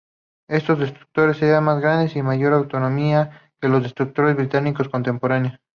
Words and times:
Estos 0.49 0.79
destructores 0.79 1.39
eran 1.43 1.63
más 1.65 1.79
grandes 1.79 2.13
y 2.13 2.15
de 2.15 2.23
mayor 2.23 2.53
autonomía 2.53 3.51
que 3.61 3.69
los 3.69 3.83
destructores 3.83 4.35
británicos 4.35 4.89
contemporáneos. 4.89 5.59